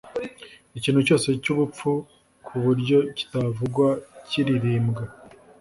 Ikintu 0.77 0.99
cyose 1.07 1.27
cyubupfu 1.43 1.89
kuburyo 2.45 2.97
kitavugwa 3.17 3.87
kiririmbwa 4.27 5.03